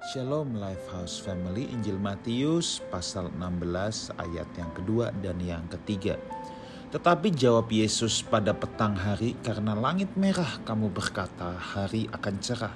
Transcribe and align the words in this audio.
Shalom 0.00 0.56
Lifehouse 0.56 1.20
Family 1.20 1.68
Injil 1.68 2.00
Matius 2.00 2.80
pasal 2.88 3.28
16 3.36 4.16
ayat 4.16 4.48
yang 4.56 4.72
kedua 4.72 5.12
dan 5.20 5.36
yang 5.44 5.60
ketiga. 5.68 6.16
Tetapi 6.88 7.28
jawab 7.36 7.68
Yesus 7.68 8.24
pada 8.24 8.56
petang 8.56 8.96
hari 8.96 9.36
karena 9.44 9.76
langit 9.76 10.08
merah 10.16 10.56
kamu 10.64 10.88
berkata 10.88 11.52
hari 11.52 12.08
akan 12.16 12.34
cerah. 12.40 12.72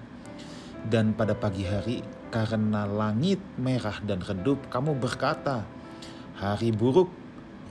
Dan 0.85 1.17
pada 1.17 1.33
pagi 1.33 1.65
hari 1.65 2.05
karena 2.29 2.85
langit 2.85 3.41
merah 3.57 4.05
dan 4.05 4.21
redup 4.21 4.61
kamu 4.69 4.93
berkata 4.93 5.65
hari 6.37 6.77
buruk 6.77 7.09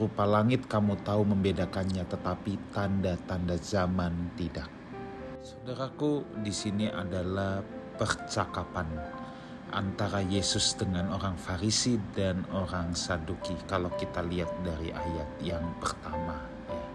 rupa 0.02 0.26
langit 0.26 0.66
kamu 0.66 0.98
tahu 1.06 1.30
membedakannya 1.30 2.02
tetapi 2.10 2.58
tanda-tanda 2.74 3.62
zaman 3.62 4.34
tidak. 4.34 4.66
Saudaraku 5.46 6.42
di 6.42 6.50
sini 6.50 6.90
adalah 6.90 7.62
percakapan 8.02 9.22
antara 9.74 10.22
Yesus 10.22 10.78
dengan 10.78 11.10
orang 11.10 11.34
Farisi 11.34 11.98
dan 12.14 12.46
orang 12.54 12.94
Saduki 12.94 13.58
kalau 13.66 13.90
kita 13.98 14.22
lihat 14.22 14.54
dari 14.62 14.94
ayat 14.94 15.30
yang 15.42 15.66
pertama 15.82 16.38
ya. 16.70 16.86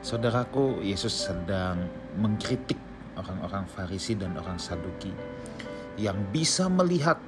Saudaraku 0.00 0.80
Yesus 0.80 1.12
sedang 1.12 1.86
mengkritik 2.16 2.80
orang-orang 3.14 3.68
Farisi 3.68 4.16
dan 4.16 4.34
orang 4.40 4.56
Saduki 4.56 5.12
yang 6.00 6.16
bisa 6.32 6.72
melihat 6.72 7.20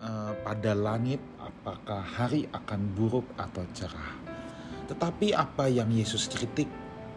uh, 0.00 0.32
pada 0.40 0.72
langit 0.72 1.20
apakah 1.36 2.00
hari 2.00 2.48
akan 2.56 2.80
buruk 2.96 3.28
atau 3.36 3.62
cerah. 3.76 4.16
Tetapi 4.88 5.36
apa 5.36 5.70
yang 5.70 5.92
Yesus 5.92 6.26
kritik 6.26 6.66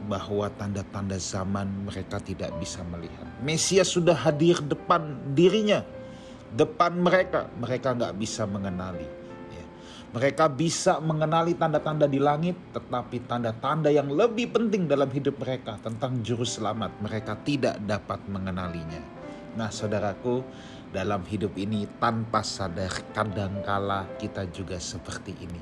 bahwa 0.04 0.52
tanda-tanda 0.60 1.16
zaman 1.16 1.88
mereka 1.88 2.20
tidak 2.20 2.52
bisa 2.60 2.84
melihat. 2.92 3.24
Mesias 3.40 3.96
sudah 3.96 4.14
hadir 4.14 4.60
depan 4.60 5.16
dirinya 5.32 5.82
depan 6.54 6.94
mereka, 6.94 7.50
mereka 7.58 7.98
nggak 7.98 8.14
bisa 8.16 8.46
mengenali. 8.46 9.06
Ya. 9.50 9.66
Mereka 10.14 10.46
bisa 10.54 11.02
mengenali 11.02 11.58
tanda-tanda 11.58 12.06
di 12.06 12.22
langit, 12.22 12.54
tetapi 12.72 13.26
tanda-tanda 13.26 13.90
yang 13.90 14.14
lebih 14.14 14.54
penting 14.54 14.86
dalam 14.86 15.10
hidup 15.10 15.42
mereka 15.42 15.82
tentang 15.82 16.22
juru 16.22 16.46
selamat, 16.46 17.02
mereka 17.02 17.34
tidak 17.42 17.82
dapat 17.82 18.22
mengenalinya. 18.30 19.02
Nah, 19.58 19.70
saudaraku, 19.74 20.46
dalam 20.94 21.26
hidup 21.26 21.58
ini 21.58 21.90
tanpa 21.98 22.46
sadar, 22.46 22.94
kadangkala 23.14 24.06
kita 24.22 24.46
juga 24.54 24.78
seperti 24.78 25.34
ini. 25.42 25.62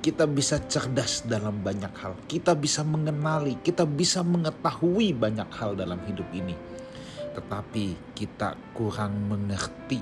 Kita 0.00 0.24
bisa 0.24 0.56
cerdas 0.64 1.28
dalam 1.28 1.60
banyak 1.60 1.92
hal, 2.00 2.16
kita 2.24 2.56
bisa 2.56 2.80
mengenali, 2.80 3.60
kita 3.60 3.84
bisa 3.84 4.24
mengetahui 4.24 5.12
banyak 5.12 5.50
hal 5.60 5.76
dalam 5.76 6.00
hidup 6.08 6.24
ini 6.32 6.56
tetapi 7.34 8.14
kita 8.16 8.58
kurang 8.74 9.30
mengerti 9.30 10.00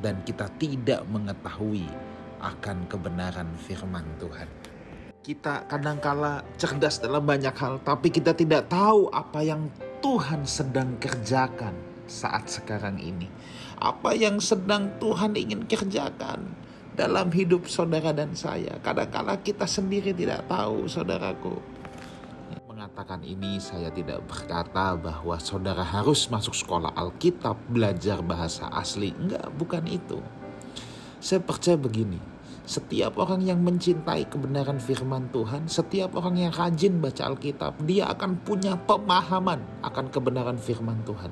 dan 0.00 0.22
kita 0.24 0.48
tidak 0.56 1.04
mengetahui 1.10 1.84
akan 2.42 2.88
kebenaran 2.90 3.50
firman 3.60 4.06
Tuhan. 4.18 4.48
Kita 5.22 5.70
kadangkala 5.70 6.42
cerdas 6.58 6.98
dalam 6.98 7.22
banyak 7.22 7.54
hal, 7.54 7.78
tapi 7.86 8.10
kita 8.10 8.34
tidak 8.34 8.66
tahu 8.66 9.06
apa 9.14 9.38
yang 9.46 9.70
Tuhan 10.02 10.42
sedang 10.42 10.98
kerjakan 10.98 11.78
saat 12.10 12.50
sekarang 12.50 12.98
ini. 12.98 13.30
Apa 13.78 14.18
yang 14.18 14.42
sedang 14.42 14.98
Tuhan 14.98 15.38
ingin 15.38 15.70
kerjakan 15.70 16.42
dalam 16.98 17.30
hidup 17.30 17.70
saudara 17.70 18.10
dan 18.10 18.34
saya. 18.34 18.82
Kadangkala 18.82 19.38
kita 19.46 19.64
sendiri 19.70 20.10
tidak 20.10 20.50
tahu, 20.50 20.90
saudaraku 20.90 21.71
mengatakan 22.82 23.22
ini, 23.22 23.62
saya 23.62 23.94
tidak 23.94 24.26
berkata 24.26 24.98
bahwa 24.98 25.38
saudara 25.38 25.86
harus 25.86 26.26
masuk 26.26 26.50
sekolah 26.50 26.90
Alkitab, 26.98 27.54
belajar 27.70 28.18
bahasa 28.26 28.66
asli. 28.74 29.14
Enggak, 29.14 29.54
bukan 29.54 29.86
itu. 29.86 30.18
Saya 31.22 31.38
percaya 31.38 31.78
begini, 31.78 32.18
setiap 32.66 33.22
orang 33.22 33.46
yang 33.46 33.62
mencintai 33.62 34.26
kebenaran 34.26 34.82
firman 34.82 35.30
Tuhan, 35.30 35.70
setiap 35.70 36.18
orang 36.18 36.42
yang 36.42 36.50
rajin 36.50 36.98
baca 36.98 37.30
Alkitab, 37.30 37.78
dia 37.86 38.10
akan 38.10 38.42
punya 38.42 38.74
pemahaman 38.74 39.62
akan 39.86 40.10
kebenaran 40.10 40.58
firman 40.58 41.06
Tuhan. 41.06 41.30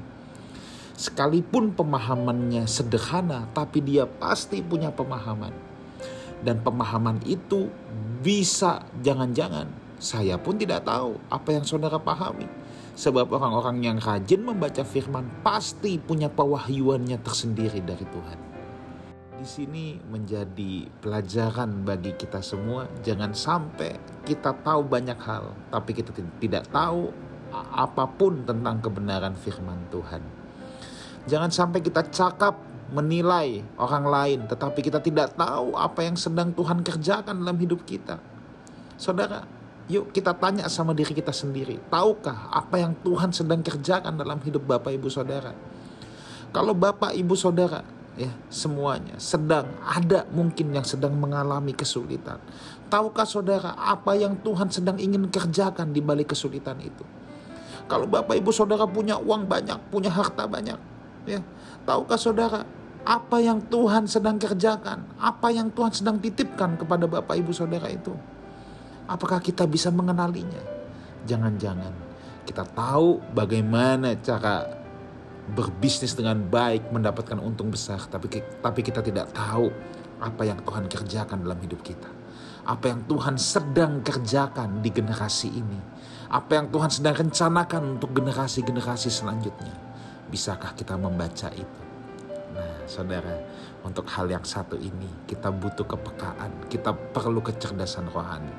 Sekalipun 0.95 1.75
pemahamannya 1.75 2.71
sederhana, 2.71 3.51
tapi 3.51 3.83
dia 3.83 4.07
pasti 4.07 4.63
punya 4.63 4.95
pemahaman. 4.95 5.51
Dan 6.47 6.63
pemahaman 6.63 7.19
itu 7.27 7.67
bisa 8.23 8.87
jangan-jangan 9.03 9.80
saya 10.01 10.41
pun 10.41 10.57
tidak 10.57 10.89
tahu 10.89 11.21
apa 11.29 11.49
yang 11.53 11.65
saudara 11.69 12.01
pahami. 12.01 12.49
Sebab 12.97 13.29
orang-orang 13.37 13.85
yang 13.85 13.99
rajin 14.01 14.41
membaca 14.41 14.81
firman 14.81 15.29
pasti 15.45 16.01
punya 16.01 16.33
pewahyuannya 16.33 17.21
tersendiri 17.21 17.85
dari 17.85 18.05
Tuhan. 18.09 18.39
Di 19.41 19.47
sini 19.49 19.97
menjadi 20.09 20.89
pelajaran 21.01 21.85
bagi 21.85 22.13
kita 22.17 22.45
semua, 22.45 22.89
jangan 23.01 23.33
sampai 23.33 23.97
kita 24.25 24.53
tahu 24.61 24.85
banyak 24.85 25.17
hal, 25.17 25.53
tapi 25.73 25.97
kita 25.97 26.13
tidak 26.41 26.69
tahu 26.69 27.09
apa 27.53 28.05
pun 28.05 28.45
tentang 28.45 28.81
kebenaran 28.85 29.37
firman 29.37 29.81
Tuhan. 29.89 30.21
Jangan 31.25 31.53
sampai 31.53 31.81
kita 31.81 32.05
cakap 32.09 32.57
menilai 32.93 33.65
orang 33.81 34.05
lain, 34.05 34.41
tetapi 34.45 34.81
kita 34.81 35.01
tidak 35.01 35.37
tahu 35.37 35.77
apa 35.77 36.05
yang 36.05 36.21
sedang 36.21 36.53
Tuhan 36.53 36.85
kerjakan 36.85 37.41
dalam 37.41 37.57
hidup 37.57 37.85
kita. 37.89 38.21
Saudara, 39.01 39.60
Yuk 39.91 40.15
kita 40.15 40.31
tanya 40.39 40.71
sama 40.71 40.95
diri 40.95 41.11
kita 41.11 41.35
sendiri. 41.35 41.83
Tahukah 41.91 42.55
apa 42.55 42.79
yang 42.79 42.95
Tuhan 43.03 43.35
sedang 43.35 43.59
kerjakan 43.59 44.15
dalam 44.15 44.39
hidup 44.39 44.63
Bapak 44.63 44.95
Ibu 44.95 45.11
Saudara? 45.11 45.51
Kalau 46.55 46.79
Bapak 46.79 47.11
Ibu 47.11 47.35
Saudara 47.35 47.83
ya 48.15 48.31
semuanya 48.51 49.19
sedang 49.19 49.67
ada 49.83 50.27
mungkin 50.31 50.71
yang 50.71 50.87
sedang 50.87 51.19
mengalami 51.19 51.75
kesulitan. 51.75 52.39
Tahukah 52.91 53.23
saudara 53.23 53.75
apa 53.79 54.19
yang 54.19 54.35
Tuhan 54.43 54.67
sedang 54.71 54.99
ingin 54.99 55.31
kerjakan 55.31 55.95
di 55.95 56.03
balik 56.03 56.35
kesulitan 56.35 56.79
itu? 56.83 57.03
Kalau 57.91 58.07
Bapak 58.07 58.39
Ibu 58.39 58.55
Saudara 58.55 58.87
punya 58.87 59.19
uang 59.19 59.51
banyak, 59.51 59.91
punya 59.91 60.15
harta 60.15 60.47
banyak, 60.47 60.79
ya. 61.27 61.43
Tahukah 61.83 62.19
saudara 62.19 62.63
apa 63.03 63.43
yang 63.43 63.59
Tuhan 63.67 64.07
sedang 64.07 64.39
kerjakan? 64.39 65.03
Apa 65.19 65.51
yang 65.51 65.75
Tuhan 65.75 65.91
sedang 65.91 66.23
titipkan 66.23 66.79
kepada 66.79 67.11
Bapak 67.11 67.35
Ibu 67.35 67.51
Saudara 67.51 67.91
itu? 67.91 68.15
Apakah 69.11 69.43
kita 69.43 69.67
bisa 69.67 69.91
mengenalinya? 69.91 70.63
Jangan-jangan 71.27 72.11
kita 72.51 72.67
tahu 72.67 73.23
bagaimana 73.31 74.19
cara 74.19 74.67
berbisnis 75.55 76.19
dengan 76.19 76.39
baik, 76.41 76.91
mendapatkan 76.91 77.39
untung 77.39 77.71
besar, 77.71 78.03
tapi 78.11 78.43
tapi 78.43 78.81
kita 78.83 79.03
tidak 79.07 79.31
tahu 79.31 79.71
apa 80.19 80.43
yang 80.43 80.59
Tuhan 80.63 80.91
kerjakan 80.91 81.47
dalam 81.47 81.59
hidup 81.63 81.79
kita. 81.87 82.11
Apa 82.67 82.91
yang 82.91 83.07
Tuhan 83.07 83.39
sedang 83.39 84.03
kerjakan 84.03 84.83
di 84.83 84.91
generasi 84.91 85.49
ini. 85.49 85.81
Apa 86.31 86.59
yang 86.59 86.67
Tuhan 86.71 86.91
sedang 86.91 87.15
rencanakan 87.19 87.99
untuk 87.99 88.15
generasi-generasi 88.15 89.11
selanjutnya. 89.11 89.75
Bisakah 90.31 90.75
kita 90.79 90.95
membaca 90.95 91.51
itu? 91.51 91.83
Nah, 92.55 92.87
saudara, 92.87 93.35
untuk 93.83 94.07
hal 94.11 94.31
yang 94.31 94.43
satu 94.43 94.79
ini 94.79 95.07
kita 95.27 95.51
butuh 95.51 95.87
kepekaan, 95.87 96.71
kita 96.71 96.95
perlu 97.15 97.43
kecerdasan 97.43 98.07
rohani. 98.11 98.55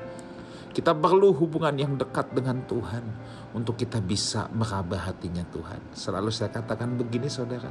Kita 0.72 0.96
perlu 0.96 1.36
hubungan 1.36 1.76
yang 1.76 2.00
dekat 2.00 2.32
dengan 2.32 2.64
Tuhan 2.64 3.04
untuk 3.52 3.76
kita 3.76 4.00
bisa 4.00 4.48
meraba 4.56 4.96
hatinya 4.96 5.44
Tuhan. 5.52 5.92
Selalu 5.92 6.32
saya 6.32 6.48
katakan 6.48 6.96
begini 6.96 7.28
saudara, 7.28 7.68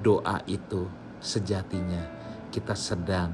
doa 0.00 0.40
itu 0.48 0.88
sejatinya 1.20 2.00
kita 2.48 2.72
sedang 2.72 3.28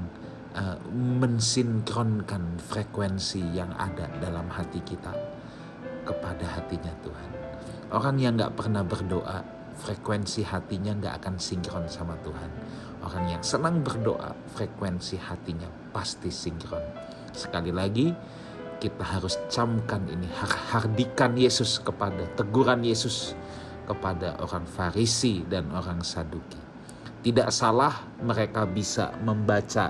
uh, 0.59 0.75
mensinkronkan 0.91 2.59
frekuensi 2.59 3.55
yang 3.55 3.71
ada 3.79 4.11
dalam 4.19 4.51
hati 4.51 4.83
kita 4.83 5.15
kepada 6.03 6.45
hatinya 6.59 6.91
Tuhan. 6.99 7.29
Orang 7.95 8.19
yang 8.19 8.35
gak 8.35 8.59
pernah 8.59 8.83
berdoa, 8.83 9.39
frekuensi 9.79 10.43
hatinya 10.43 10.91
gak 10.99 11.23
akan 11.23 11.35
sinkron 11.39 11.87
sama 11.87 12.19
Tuhan. 12.19 12.51
Orang 13.07 13.25
yang 13.31 13.39
senang 13.39 13.79
berdoa, 13.79 14.35
frekuensi 14.51 15.15
hatinya 15.15 15.71
pasti 15.95 16.27
sinkron. 16.27 16.81
Sekali 17.31 17.71
lagi, 17.71 18.09
kita 18.85 19.01
harus 19.01 19.41
camkan 19.49 20.05
ini, 20.05 20.29
hardikan 20.69 21.33
Yesus 21.33 21.81
kepada 21.81 22.29
teguran 22.37 22.85
Yesus 22.85 23.33
kepada 23.89 24.37
orang 24.37 24.61
Farisi 24.69 25.41
dan 25.49 25.73
orang 25.73 26.05
Saduki. 26.05 26.61
Tidak 27.25 27.49
salah 27.49 28.05
mereka 28.21 28.69
bisa 28.69 29.09
membaca 29.25 29.89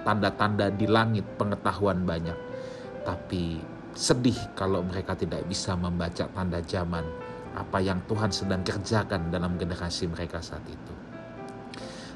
tanda-tanda 0.00 0.72
di 0.72 0.88
langit 0.88 1.28
pengetahuan 1.36 2.08
banyak. 2.08 2.36
Tapi 3.04 3.60
sedih 3.92 4.56
kalau 4.56 4.80
mereka 4.80 5.12
tidak 5.12 5.44
bisa 5.44 5.76
membaca 5.76 6.24
tanda 6.32 6.64
zaman 6.64 7.04
apa 7.52 7.84
yang 7.84 8.00
Tuhan 8.08 8.32
sedang 8.32 8.64
kerjakan 8.64 9.28
dalam 9.28 9.60
generasi 9.60 10.08
mereka 10.08 10.40
saat 10.40 10.64
itu. 10.64 10.94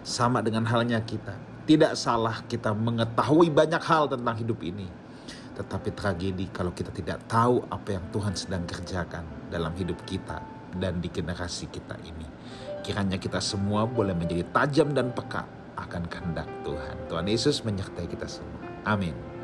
Sama 0.01 0.41
dengan 0.41 0.65
halnya 0.65 0.97
kita, 1.05 1.37
tidak 1.69 1.93
salah 1.93 2.41
kita 2.49 2.73
mengetahui 2.73 3.53
banyak 3.53 3.85
hal 3.85 4.09
tentang 4.09 4.41
hidup 4.41 4.65
ini 4.65 4.89
tetapi 5.57 5.97
tragedi 5.97 6.53
kalau 6.53 6.71
kita 6.77 6.93
tidak 6.93 7.25
tahu 7.25 7.65
apa 7.73 7.97
yang 7.97 8.05
Tuhan 8.13 8.37
sedang 8.37 8.63
kerjakan 8.69 9.25
dalam 9.49 9.73
hidup 9.75 9.97
kita 10.05 10.39
dan 10.77 11.01
di 11.01 11.09
generasi 11.09 11.73
kita 11.73 11.97
ini. 12.05 12.29
kiranya 12.87 13.19
kita 13.19 13.43
semua 13.43 13.83
boleh 13.83 14.15
menjadi 14.15 14.47
tajam 14.55 14.95
dan 14.95 15.11
peka 15.11 15.43
akan 15.75 16.07
kehendak 16.07 16.47
Tuhan. 16.63 16.95
Tuhan 17.11 17.27
Yesus 17.27 17.67
menyertai 17.67 18.07
kita 18.07 18.31
semua. 18.31 18.63
Amin. 18.87 19.36